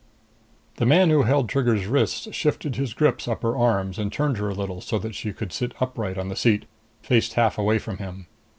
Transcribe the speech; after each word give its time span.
5 0.77 0.77
The 0.79 0.85
man 0.87 1.11
who 1.11 1.21
held 1.21 1.47
Trigger's 1.47 1.85
wrists 1.85 2.27
shifted 2.33 2.75
his 2.75 2.95
grip 2.95 3.27
up 3.27 3.43
her 3.43 3.55
arms, 3.55 3.99
and 3.99 4.11
turned 4.11 4.37
her 4.37 4.49
a 4.49 4.53
little 4.55 4.81
so 4.81 4.97
that 4.97 5.13
she 5.13 5.31
could 5.31 5.53
sit 5.53 5.75
upright 5.79 6.17
on 6.17 6.27
the 6.27 6.35
seat, 6.35 6.65
faced 7.03 7.35
half 7.35 7.59
away 7.59 7.77
from 7.77 7.97
him. 7.99 8.25